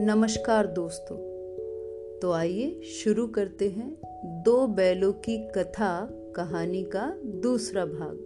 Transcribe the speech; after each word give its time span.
नमस्कार 0.00 0.66
दोस्तों। 0.66 1.16
तो 2.18 2.32
आइए 2.32 2.80
शुरू 2.82 3.26
करते 3.26 3.68
हैं 3.68 3.96
दो 4.42 4.66
बैलों 4.66 5.12
की 5.12 5.38
कथा 5.38 6.08
कहानी 6.36 6.82
का 6.82 7.18
दूसरा 7.24 7.86
भाग। 7.86 8.16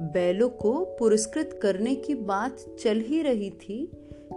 बैलों 0.00 0.48
को 0.48 0.84
पुरस्कृत 0.84 1.58
करने 1.62 1.94
की 1.94 2.14
बात 2.14 2.56
चल 2.80 3.00
ही 3.00 3.22
रही 3.22 3.50
थी 3.50 3.92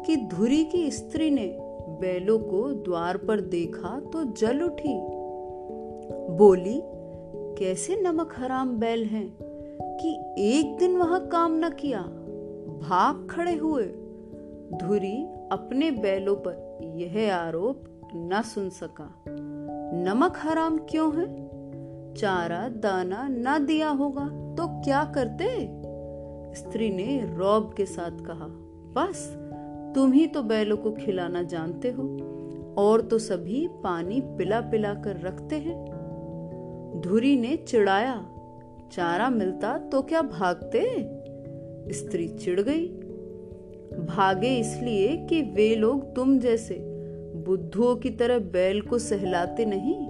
कि 0.05 0.15
धुरी 0.15 0.63
की 0.65 0.91
स्त्री 0.91 1.31
ने 1.31 1.57
बैलों 2.02 2.39
को 2.39 2.73
द्वार 2.73 3.18
पर 3.18 3.41
देखा 3.41 4.00
तो 4.00 4.23
जल 4.23 4.61
उठी। 4.61 5.00
बोली, 6.38 6.81
कैसे 7.59 7.95
नमक 7.95 8.34
हराम 8.38 8.79
बैल 8.79 9.04
हैं 9.04 9.38
कि 9.97 10.20
एक 10.38 10.77
दिन 10.77 10.97
वहाँ 10.97 11.27
काम 11.27 11.66
न 11.66 11.69
किया 11.69 12.01
भाग 12.79 13.27
खड़े 13.31 13.55
हुए। 13.55 13.83
धुरी 14.73 15.39
अपने 15.51 15.91
बैलों 15.91 16.35
पर 16.35 16.79
यह 16.83 17.35
आरोप 17.35 17.83
न 18.15 18.41
सुन 18.41 18.69
सका। 18.69 19.23
नमक 20.05 20.33
हराम 20.37 20.77
क्यों 20.77 21.15
है? 21.15 21.49
चारा, 22.13 22.69
दाना 22.69 23.27
न 23.29 23.65
दिया 23.65 23.89
होगा 23.89 24.25
तो 24.55 24.81
क्या 24.81 25.03
करते? 25.03 25.45
स्त्री 26.55 26.89
ने 26.89 27.35
रौब 27.35 27.73
के 27.77 27.85
साथ 27.85 28.11
कहा, 28.11 28.47
बस, 28.95 29.35
तुम 29.95 30.11
ही 30.11 30.27
तो 30.27 30.43
बैलों 30.43 30.77
को 30.77 30.91
खिलाना 30.91 31.43
जानते 31.43 31.91
हो, 31.91 32.03
और 32.77 33.02
तो 33.02 33.17
सभी 33.17 33.67
पानी 33.83 34.22
पिला 34.22 34.61
पिला 34.61 34.94
कर 34.94 35.19
रखते 35.19 35.55
हैं। 35.55 35.86
धुरी 37.02 37.38
ने 37.38 37.55
चिड़ाया 37.58 38.30
चारा 38.91 39.30
मिलता 39.30 39.77
तो 39.77 40.02
क्या 40.02 40.22
भागते? 40.22 40.81
स्त्री 41.94 42.27
चिढ़ 42.27 42.59
गई। 42.59 42.98
भागे 43.94 44.58
इसलिए 44.58 45.18
कि 45.18 45.42
वे 45.42 45.76
लोग 45.76 46.16
तुम 46.16 46.40
जैसे 46.40 46.80
बुद्धुओं 47.36 47.96
की 47.96 48.09
तरह 48.09 48.40
बैल 48.40 48.81
को 48.81 48.98
सहलाते 48.98 49.66
नहीं। 49.66 50.09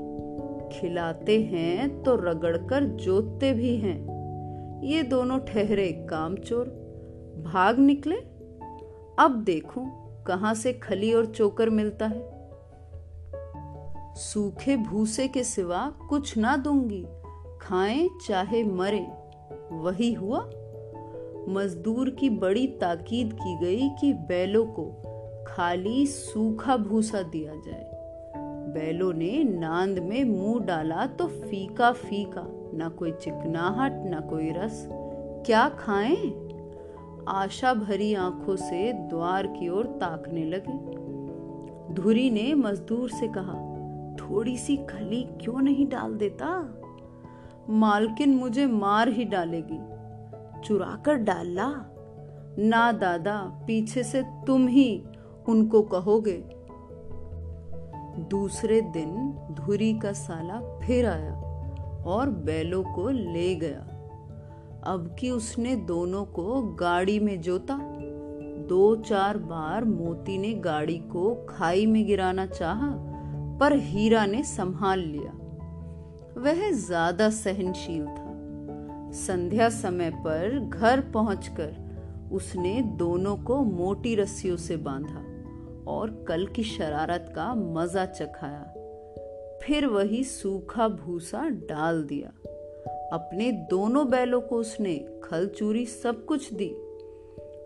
खिलाते 0.70 1.42
हैं 1.42 2.04
तो 2.04 2.16
रगड़कर 2.16 2.84
जोतते 2.84 3.54
भी 3.54 3.76
हैं। 3.78 4.20
ये 4.84 5.04
दोनों 5.04 5.40
ठहरे 5.40 6.08
कामचोर। 6.10 6.66
भाग 7.46 7.80
निकले। 7.80 8.16
अब 9.20 9.44
देखूँ 9.46 9.86
कहाँ 10.24 10.54
से 10.54 10.74
खली 10.74 11.14
और 11.14 11.26
चोकर 11.26 11.70
मिलता 11.70 12.06
है। 12.06 12.40
सूखे 14.16 14.78
भूसे 14.78 15.28
के 15.28 15.44
सिवा 15.44 15.94
कुछ 16.10 16.38
ना 16.38 16.58
दूँगी। 16.58 17.06
खाएँ 17.62 18.10
चाहे 18.28 18.64
मरे। 18.64 19.08
वही 19.72 20.14
हुआ 20.14 20.50
मजदूर 21.48 22.10
की 22.10 22.30
बड़ी 22.30 22.68
ताकीद 22.68 23.34
की 23.34 23.58
गई 23.58 23.90
कि 23.90 24.14
बैलों 24.14 24.66
को 24.66 24.86
खाली 25.48 26.06
सूखा 26.06 26.78
भूसा 26.78 27.22
दिया 27.22 27.54
जाए। 27.56 27.90
बैलों 28.74 29.14
ने 29.14 29.44
नांद 29.44 30.00
में 30.00 30.24
मुँह 30.24 30.66
डाला 30.66 31.06
तो 31.06 31.28
फीका 31.28 31.92
फीका, 31.92 32.72
ना 32.78 32.90
कोई 32.90 33.12
चिकनाहट, 33.12 33.92
ना 34.06 34.20
कोई 34.20 34.52
रस। 34.52 34.88
क्या 35.46 35.70
खाएँ? 35.70 36.50
आशा 37.28 37.74
भरी 37.74 38.14
आँखों 38.14 38.56
से 38.56 38.94
द्वार 38.94 39.48
की 39.48 39.70
ओर 39.70 39.86
ताकने 39.86 40.46
लगे। 40.46 41.00
धुरी 41.94 42.30
ने 42.30 42.54
मजदूर 42.54 43.10
से 43.10 43.28
कहा, 43.28 43.70
थोड़ी 44.16 44.58
सी 44.58 44.78
खली 44.78 45.24
क्यों 45.24 45.62
नहीं 45.62 45.88
डाल 45.88 46.14
देता? 46.14 46.76
मालकिन 47.70 48.36
मुझे 48.36 48.68
मार 48.68 49.10
ही 49.10 49.26
डालेगी। 49.26 49.99
चुरा 50.66 51.04
कर 51.06 51.16
डाला 51.16 51.68
ना 52.60 52.92
दादा, 52.92 53.64
पीछे 53.68 54.04
से 54.04 54.22
तुम 54.22 54.68
ही 54.68 55.04
उनको 55.50 55.82
कहोगे। 55.82 56.44
दूसरे 58.30 58.82
दिन 58.82 59.12
धुरी 59.52 59.94
का 59.94 60.12
साला 60.14 60.80
फिर 60.80 61.06
आया 61.06 61.34
और 62.06 62.30
बैलों 62.30 62.84
को 62.84 63.10
ले 63.10 63.56
गया। 63.56 63.86
अब 64.84 65.16
कि 65.20 65.30
उसने 65.30 65.76
दोनों 65.76 66.26
को 66.26 66.62
गाड़ी 66.76 67.20
में 67.20 67.42
जोता? 67.42 67.80
दो 68.70 68.96
चार 68.96 69.38
बार 69.38 69.86
मोती 69.86 70.38
ने 70.38 70.54
गाड़ी 70.54 70.98
को 70.98 71.46
खाई 71.50 71.86
में 71.86 72.06
गिराना 72.06 72.46
चाहा, 72.46 72.90
पर 73.60 73.74
हीरा 73.74 74.26
ने 74.26 74.44
संभाल 74.44 75.00
लिया। 75.00 75.32
वह 76.42 76.72
ज़्यादा 76.72 77.30
सहनशील 77.30 78.06
था। 78.06 78.29
संध्या 79.14 79.70
समय 79.70 80.10
पर 80.10 80.60
घर 80.60 81.02
पहुंचकर 81.02 81.76
उसने 82.32 82.82
दोनों 82.82 83.38
को 83.38 83.64
मोटी 83.64 84.16
रस्सियों 84.16 84.58
से 84.58 84.78
बांधा 84.78 85.26
और 85.92 86.26
कल 86.28 86.48
की 86.48 86.64
शरारत 86.64 87.34
का 87.36 87.56
मज़ा 87.56 88.06
चखाया। 88.06 88.74
फिर 89.64 89.86
वही 89.86 90.24
सूखा 90.24 90.88
भूसा 90.88 91.50
डाल 91.50 92.04
दिया। 92.04 92.28
अपने 93.14 93.52
दोनों 93.52 94.10
बैलों 94.10 94.42
को 94.42 94.56
उसने 94.56 95.22
खलचूरी 95.24 95.86
सब 95.86 96.26
कुछ 96.26 96.54
दी। 96.54 96.72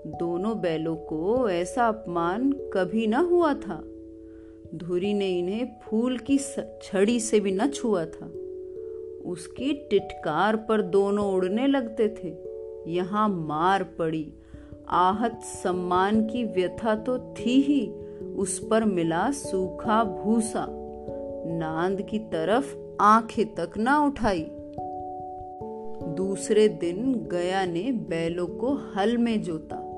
दोनों 0.07 0.61
बैलों 0.61 0.95
को 0.95 1.49
ऐसा 1.49 1.87
अपमान 1.87 2.51
कभी 2.51 3.07
न 3.07 3.13
हुआ 3.13 3.53
था। 3.53 3.83
धुरी 4.75 5.13
ने 5.13 5.39
इन्हें 5.39 5.79
फूल 5.83 6.17
की 6.17 6.37
छड़ी 6.83 7.19
से 7.19 7.39
भी 7.39 7.51
न 7.51 7.67
छुआ 7.67 8.05
था। 8.05 8.31
उसकी 9.25 9.73
टिटकार 9.73 10.55
पर 10.55 10.81
दोनों 10.81 11.33
उड़ने 11.33 11.67
लगते 11.67 12.09
थे। 12.09 12.53
यहाँ 12.91 13.29
मार 13.29 13.83
पड़ी। 13.83 14.33
आहत 14.89 15.39
सम्मान 15.43 16.25
की 16.25 16.43
व्यथा 16.43 16.95
तो 16.95 17.17
थी 17.17 17.61
ही। 17.61 17.91
उस 18.37 18.67
पर 18.67 18.83
मिला 18.85 19.31
सूखा 19.31 20.03
भूसा। 20.03 20.67
नांद 21.45 22.01
की 22.01 22.19
तरफ़ 22.19 22.75
आँखें 23.01 23.55
तक 23.55 23.71
ना 23.77 24.05
उठाई। 24.05 24.47
दूसरे 26.03 26.67
दिन 26.67 27.13
गया 27.31 27.65
ने 27.65 27.91
बैलों 27.91 28.47
को 28.47 28.93
हल 28.95 29.17
में 29.17 29.41
जोता। 29.41 29.89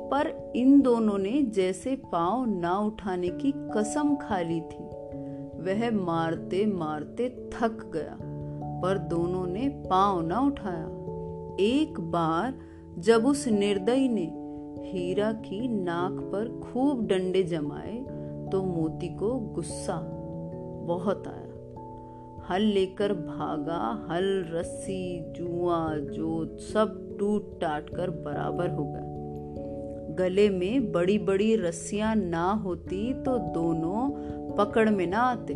पर 0.00 0.52
इन 0.56 0.80
दोनों 0.80 1.18
ने 1.18 1.42
जैसे 1.42 1.96
पाँव 1.96 2.44
ना 2.60 2.78
उठाने 2.78 3.28
की 3.28 3.54
कसम 3.56 4.16
खा 4.16 4.40
ली 4.40 4.60
थी। 4.60 4.95
वह 5.66 5.90
मारते 5.90 6.64
मारते 6.66 7.28
थक 7.52 7.90
गया, 7.94 8.16
पर 8.82 8.98
दोनों 9.08 9.46
ने 9.46 9.68
पाँव 9.90 10.20
न 10.26 10.32
उठाया। 10.46 10.86
एक 11.60 12.00
बार 12.00 12.54
जब 12.98 13.26
उस 13.26 13.46
निर्दयी 13.48 14.08
ने 14.08 14.26
हीरा 14.82 15.32
की 15.32 15.68
नाक 15.68 16.20
पर 16.32 16.48
खूब 16.60 17.06
डंडे 17.06 17.42
जमाए 17.42 17.96
तो 18.52 18.62
मोती 18.64 19.08
को 19.16 19.32
गुस्सा 19.54 20.00
बहुत 20.86 21.26
आया। 21.28 21.42
हल 22.50 22.62
लेकर 22.62 23.12
भागा, 23.12 23.80
हल, 24.10 24.28
रस्सी, 24.50 25.32
जुआ, 25.32 25.78
जोत 26.12 26.58
सब 26.62 27.16
टूट 27.18 27.60
टाट 27.60 27.90
कर 27.90 28.10
बराबर 28.10 28.70
हो 28.70 28.84
गया 28.84 29.14
गले 30.18 30.48
में 30.50 30.92
बड़ी 30.92 31.18
बड़ी 31.18 31.54
रस्सियाँ 31.56 32.14
ना 32.16 32.50
होती 32.64 33.12
तो 33.14 33.36
दोनों 33.54 34.35
पकड़ 34.58 34.90
में 34.90 35.06
ना 35.06 35.18
आते। 35.18 35.54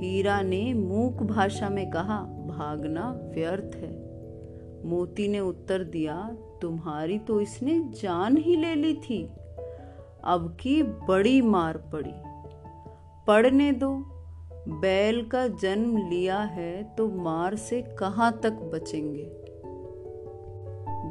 हीरा 0.00 0.42
ने 0.42 0.74
मूक 0.74 1.22
भाषा 1.22 1.68
में 1.68 1.90
कहा, 1.90 2.22
भागना 2.22 3.20
व्यर्थ 3.34 3.76
है। 3.76 4.12
मोती 4.86 5.28
ने 5.28 5.40
उत्तर 5.40 5.84
दिया, 5.84 6.36
तुम्हारी 6.62 7.18
तो 7.18 7.40
इसने 7.40 7.90
जान 8.02 8.36
ही 8.36 8.56
ले 8.56 8.74
ली 8.74 8.94
थी। 8.94 9.30
अब 10.24 10.56
की 10.60 10.82
बड़ी 10.82 11.42
मार 11.42 11.76
पड़ी। 11.76 12.12
पढ़ने 13.26 13.72
दो। 13.72 14.08
बैल 14.68 15.24
का 15.24 15.48
जन्म 15.48 15.96
लिया 15.96 16.38
है 16.38 16.82
तो 16.82 17.08
मार 17.08 17.56
से 17.56 17.82
कहाँ 17.82 18.40
तक 18.42 18.52
बचेंगे? 18.52 19.30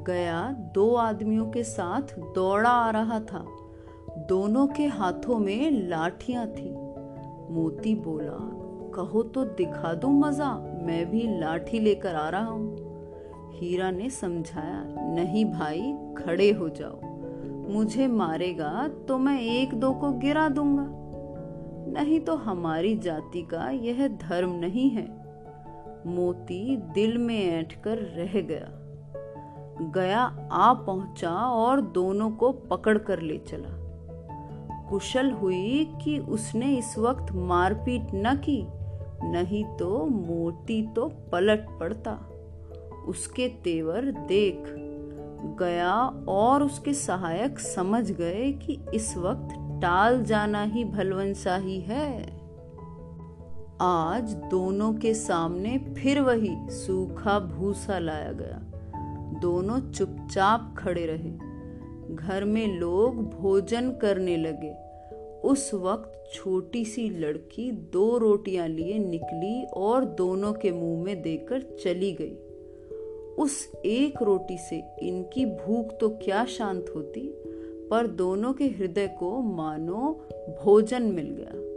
गया 0.04 0.50
दो 0.52 0.96
आदमियों 0.96 1.50
के 1.52 1.64
साथ, 1.64 2.20
दौड़ा 2.20 2.70
आ 2.70 2.90
रहा 2.90 3.20
था। 3.20 3.46
दोनों 4.32 4.68
के 4.68 4.86
हाथों 4.86 5.38
में 5.38 5.90
लाठियाँ 5.90 6.48
थी। 6.48 6.70
मोती 7.54 7.96
बोला, 7.96 8.38
कहो 8.96 9.24
तो 9.24 9.46
दिखा 9.46 9.94
दो 9.94 10.08
मज़ा, 10.08 10.54
मैं 10.84 11.12
भी 11.12 11.40
लाठी 11.40 11.80
लेकर 11.80 12.16
आ 12.16 12.30
रहा 12.30 12.46
हूँ। 12.46 12.76
हीरा 13.54 13.92
ने 13.92 14.10
समझाया, 14.10 14.86
नहीं 15.14 15.46
भाई, 15.46 15.96
खड़े 16.18 16.52
हो 16.52 16.70
जाओ। 16.70 17.00
मुझे 17.74 18.08
मारेगा 18.08 18.88
तो 19.08 19.18
मैं 19.18 19.42
एक 19.42 19.74
दो 19.74 19.94
को 19.94 20.12
गिरा 20.12 20.50
दूँगा। 20.50 20.86
नहीं 22.00 22.20
तो 22.20 22.36
हमारी 22.36 22.96
जाति 22.98 23.42
का 23.42 23.70
यह 23.70 24.08
धर्म 24.08 24.52
नहीं 24.52 24.90
है। 24.90 25.26
मोती 26.08 26.78
दिल 26.78 27.18
में 27.18 27.52
ऐठ 27.52 27.82
कर 27.82 27.98
रह 27.98 28.42
गया। 28.42 28.68
गया, 29.92 30.50
आ 30.52 30.74
पहुँचा 30.74 31.32
और 31.32 31.82
दोनों 31.82 32.32
को 32.32 32.52
पकड़ 32.52 32.98
कर 32.98 33.20
ले 33.20 33.38
चला। 33.38 33.81
कुशल 34.92 35.32
हुई 35.32 35.86
कि 36.04 36.20
उसने 36.20 36.78
इस 36.78 36.98
वक्त 36.98 37.34
मारपीट 37.34 38.08
न 38.14 38.36
की, 38.36 38.68
नहीं 39.24 39.64
तो 39.66 40.06
मोती 40.06 40.88
तो 40.88 41.08
पलट 41.32 41.66
पड़ता। 41.80 42.12
उसके 43.08 43.48
तेवर 43.48 44.12
देख, 44.12 44.64
गया 45.60 45.94
और 46.30 46.64
उसके 46.64 46.94
सहायक 46.94 47.60
समझ 47.60 48.12
गए 48.12 48.52
कि 48.52 48.80
इस 48.94 49.18
वक्त 49.18 49.56
टाल 49.82 50.24
जाना 50.24 50.64
ही 50.64 50.86
भलवंशाही 50.86 51.80
है। 51.82 52.24
आज 53.82 54.34
दोनों 54.34 54.94
के 54.94 55.14
सामने 55.14 55.78
फिर 55.98 56.22
वही 56.22 56.56
सूखा 56.70 57.40
भूसा 57.40 58.00
लाया 58.00 58.32
गया। 58.32 58.60
दोनों 59.40 59.80
चुपचाप 59.80 60.76
खड़े 60.78 61.06
रहे। 61.06 61.51
घर 62.16 62.44
में 62.44 62.80
लोग 62.80 63.30
भोजन 63.30 63.92
करने 63.92 64.38
लगे। 64.38 64.74
उस 65.48 65.74
वक्त 65.74 66.24
छोटी 66.34 66.86
सी 66.86 67.10
लड़की 67.10 67.72
दो 67.72 68.18
रोटियाँ 68.18 68.68
लिए 68.68 69.00
निकली 69.00 69.66
और 69.74 70.06
दोनों 70.06 70.54
के 70.54 70.72
मुँह 70.72 71.04
में 71.04 71.22
देकर 71.22 71.62
चली 71.62 72.12
गई। 72.12 72.34
उस 73.44 73.72
एक 73.86 74.22
रोटी 74.22 74.58
से 74.58 74.84
इनकी 75.02 75.46
भूख 75.46 75.98
तो 76.00 76.10
क्या 76.10 76.46
शांत 76.46 76.86
होती, 76.96 77.34
पर 77.92 78.08
दोनों 78.08 78.54
के 78.54 78.66
हृदय 78.66 79.08
को 79.08 79.42
मानो 79.42 80.28
भोजन 80.64 81.04
मिल 81.04 81.30
गया। 81.30 81.72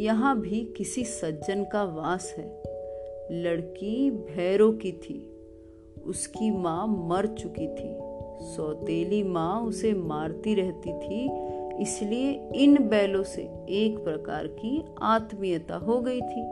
यहाँ 0.00 0.40
भी 0.40 0.74
किसी 0.76 1.04
सज्जन 1.04 1.64
का 1.64 1.84
वास 1.84 2.34
है। 2.38 2.62
लड़की 3.30 4.10
भैरों 4.10 4.72
की 4.72 4.92
थी। 4.92 5.28
उसकी 6.06 6.50
माँ 6.50 6.86
मर 6.86 7.26
चुकी 7.26 7.66
थी। 7.66 8.11
सौतेली 8.40 9.22
माँ 9.22 9.60
उसे 9.60 9.92
मारती 9.92 10.54
रहती 10.54 10.92
थी, 10.92 11.28
इसलिए 11.82 12.48
इन 12.54 12.88
बैलों 12.88 13.22
से 13.22 13.42
एक 13.68 13.98
प्रकार 14.04 14.46
की 14.46 14.84
आत्मीयता 15.02 15.76
हो 15.76 16.00
गई 16.00 16.20
थी। 16.20 16.44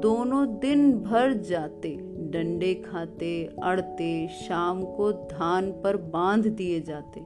दोनों 0.00 0.46
दिन 0.58 0.92
भर 0.92 1.32
जाते, 1.32 1.96
डंडे 2.30 2.74
खाते, 2.74 3.50
अड़ते, 3.62 4.28
शाम 4.28 4.82
को 4.82 5.12
धान 5.12 5.70
पर 5.72 5.96
बाँध 5.96 6.46
दिए 6.46 6.80
जाते, 6.80 7.22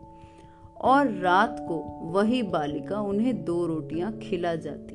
और 0.80 1.10
रात 1.10 1.56
को 1.68 1.76
वही 2.02 2.42
बालिका 2.42 3.00
उन्हें 3.00 3.44
दो 3.44 3.66
रोटियाँ 3.66 4.12
खिला 4.12 4.54
जाती। 4.54 4.94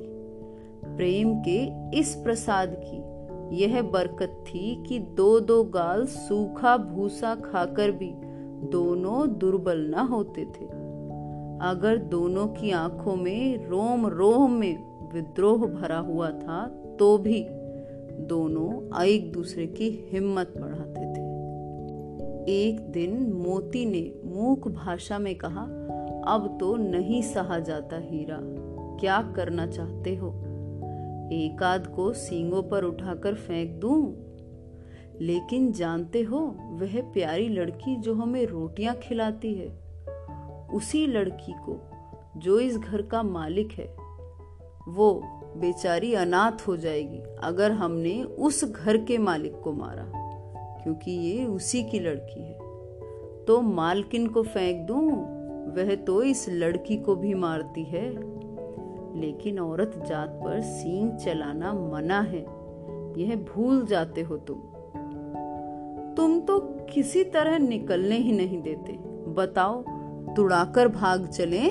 प्रेम 0.97 1.33
के 1.47 1.59
इस 1.99 2.15
प्रसाद 2.15 2.75
की 2.85 3.15
यह 3.55 3.81
बरकत 3.81 4.43
थी 4.47 4.83
कि 4.83 4.99
दो 4.99 5.39
दो 5.39 5.63
गाल 5.63 6.05
सूखा 6.05 6.77
भूसा 6.77 7.35
खाकर 7.35 7.91
भी 7.91 8.13
दोनों 8.69 9.37
दुर्बल 9.37 9.79
न 9.87 10.07
होते 10.07 10.45
थे। 10.45 10.65
अगर 11.61 11.97
दोनों 11.97 12.47
की 12.47 12.71
आँखों 12.71 13.15
में 13.15 13.67
रोम 13.67 14.07
रोम 14.07 14.51
में 14.51 15.11
विद्रोह 15.13 15.65
भरा 15.65 15.97
हुआ 15.97 16.29
था 16.29 16.65
तो 16.99 17.17
भी 17.17 17.45
दोनों 18.25 19.03
एक 19.05 19.31
दूसरे 19.31 19.65
की 19.67 19.89
हिम्मत 20.11 20.53
बढ़ाते 20.57 21.01
थे। 21.01 21.23
एक 22.51 22.79
दिन 22.91 23.33
मोती 23.33 23.85
ने 23.85 24.03
मूक 24.25 24.67
भाषा 24.67 25.19
में 25.19 25.35
कहा, 25.35 25.61
अब 26.27 26.57
तो 26.59 26.75
नहीं 26.75 27.21
सहा 27.21 27.59
जाता 27.59 27.97
हीरा, 27.99 28.39
क्या 28.99 29.21
करना 29.35 29.67
चाहते 29.67 30.15
हो? 30.15 30.29
एक 31.33 31.63
आध 31.63 31.87
को 31.87 32.11
सींगों 32.13 32.63
पर 32.63 32.83
उठाकर 32.83 33.33
फेंक 33.33 33.79
दूँ? 33.79 34.01
लेकिन 35.21 35.71
जानते 35.71 36.21
हो, 36.21 36.39
वह 36.59 37.01
प्यारी 37.01 37.49
लड़की 37.49 37.95
जो 37.95 38.13
हमें 38.13 38.45
रोटियाँ 38.45 38.95
खिलाती 38.95 39.53
है, 39.53 39.79
उसी 40.73 41.07
लड़की 41.07 41.51
को 41.51 41.81
जो 42.37 42.59
इस 42.59 42.77
घर 42.77 43.01
का 43.01 43.23
मालिक 43.23 43.71
है, 43.71 43.95
वो 44.87 45.21
बेचारी 45.57 46.13
अनाथ 46.13 46.67
हो 46.67 46.77
जाएगी 46.77 47.21
अगर 47.43 47.71
हमने 47.71 48.23
उस 48.23 48.71
घर 48.71 48.97
के 48.97 49.17
मालिक 49.17 49.59
को 49.59 49.73
मारा, 49.73 50.11
क्योंकि 50.83 51.11
ये 51.11 51.45
उसी 51.45 51.83
की 51.83 51.99
लड़की 51.99 52.43
है। 52.43 52.59
तो 53.45 53.61
मालकिन 53.61 54.27
को 54.27 54.43
फेंक 54.43 54.87
दूँ, 54.87 55.11
वह 55.75 55.95
तो 55.95 56.23
इस 56.23 56.49
लड़की 56.49 56.97
को 56.97 57.15
भी 57.15 57.33
मारती 57.33 57.83
है। 57.83 58.35
लेकिन 59.21 59.59
औरत 59.59 60.03
जात 60.07 60.29
पर 60.29 60.61
सींग 60.61 61.11
चलाना 61.11 61.73
मना 61.73 62.21
है, 62.21 62.45
यह 63.17 63.35
भूल 63.35 63.85
जाते 63.85 64.21
हो 64.21 64.37
तुम। 64.37 64.61
तुम 66.17 66.39
तो 66.39 66.59
किसी 66.93 67.23
तरह 67.23 67.57
निकलने 67.57 68.17
ही 68.17 68.31
नहीं 68.31 68.61
देते। 68.61 68.93
बताओ, 69.33 69.81
तुड़ाकर 70.35 70.87
भाग 70.87 71.27
चले? 71.27 71.67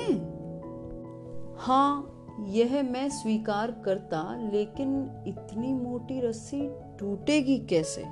हाँ 1.57 2.11
यह 2.39 2.83
मैं 2.83 3.09
स्वीकार 3.09 3.71
करता, 3.85 4.49
लेकिन 4.53 5.09
इतनी 5.27 5.73
मोटी 5.73 6.19
रस्सी 6.19 6.61
टूटेगी 6.99 7.57
कैसे? 7.57 8.05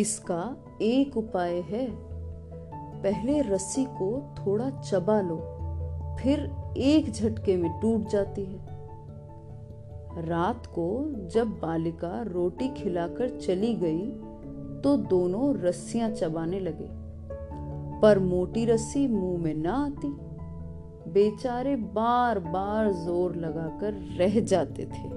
इसका 0.00 0.56
एक 0.82 1.16
उपाय 1.16 1.54
है। 1.60 1.86
पहले 3.02 3.40
रस्सी 3.42 3.84
को 3.84 4.34
थोड़ा 4.38 4.70
चबा 4.70 5.20
लो, 5.20 5.36
फिर 6.20 6.50
एक 6.76 7.12
झटके 7.12 7.56
में 7.56 7.70
टूट 7.80 8.08
जाती 8.08 8.44
है। 8.44 8.69
रात 10.18 10.66
को 10.66 11.12
जब 11.28 11.48
बालिका 11.48 12.22
रोटी 12.22 12.68
खिलाकर 12.68 13.28
चली 13.38 13.74
गई 13.74 14.06
तो 14.80 14.96
दोनों 14.96 15.54
रस्सियाँ 15.56 16.10
चबाने 16.10 16.60
लगे। 16.60 16.88
पर 18.00 18.18
मोटी 18.18 18.64
रस्सी 18.64 19.08
मुँह 19.08 19.42
में 19.42 19.54
ना 19.54 19.72
आती। 19.72 20.08
बेचारे 21.12 21.76
बार 21.76 22.38
बार 22.38 22.92
ज़ोर 22.92 23.36
लगाकर 23.36 23.92
रह 24.18 24.40
जाते 24.40 24.86
थे। 24.86 25.08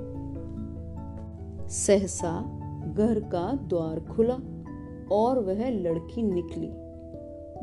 सहसा 1.69 2.39
घर 2.93 3.19
का 3.19 3.51
द्वार 3.67 3.99
खुला 3.99 4.35
और 5.15 5.39
वह 5.39 5.69
लड़की 5.69 6.23
निकली। 6.23 6.69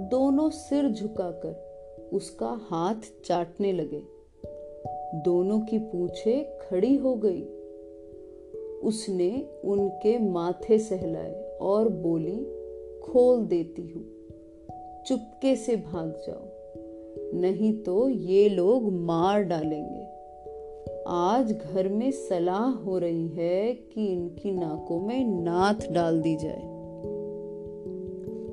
दोनों 0.09 0.51
सिर 0.51 0.89
झुकाकर 0.89 2.09
उसका 2.13 2.59
हाथ 2.71 3.13
चाटने 3.25 3.73
लगे। 3.73 4.03
दोनों 5.15 5.61
की 5.61 5.79
पूछे 5.79 6.59
खड़ी 6.61 6.97
हो 6.97 7.15
गई। 7.15 7.43
उसने 8.83 9.49
उनके 9.65 10.19
माथे 10.19 10.79
सहलाए 10.79 11.59
और 11.61 11.89
बोली, 11.89 12.45
खोल 13.01 13.45
देती 13.45 13.83
हूँ। 13.83 14.05
चुपके 15.07 15.57
से 15.57 15.77
भाग 15.77 16.23
जाओ। 16.27 16.43
नहीं 17.41 17.73
तो 17.73 18.09
ये 18.09 18.49
लोग 18.49 18.93
मार 18.93 19.43
डालेंगे। 19.43 20.07
आज 21.09 21.53
घर 21.53 21.89
में 21.89 22.11
सलाह 22.11 22.71
हो 22.71 22.99
रही 22.99 23.29
है 23.29 23.75
कि 23.75 24.07
इनकी 24.07 24.53
नाकों 24.53 25.01
में 25.01 25.25
नाथ 25.43 25.93
डाल 25.93 26.21
दी 26.21 26.37
जाए। 26.37 26.81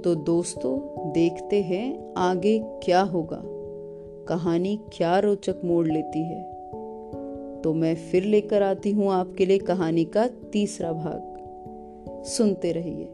तो 0.02 0.16
दोस्तों, 0.16 0.80
देखते 1.12 1.62
हैं 1.62 2.14
आगे 2.18 2.60
क्या 2.60 3.02
होगा। 3.02 3.44
कहानी 4.30 4.80
क्या 4.94 5.20
रोचक 5.20 5.56
मोड़ 5.66 5.88
लेती 5.88 6.20
है? 6.20 6.44
तो 7.62 7.74
मैं 7.74 7.96
फिर 7.96 8.24
लेकर 8.24 8.62
आती 8.62 8.92
हूँ 8.92 9.12
आपके 9.12 9.46
लिए 9.46 9.58
कहानी 9.58 10.06
का 10.06 10.28
तीसरा 10.28 10.94
भाग। 10.94 11.34
सुनते 12.26 12.72
रहिए। 12.72 13.10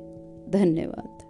धन्यवाद। 0.50 1.22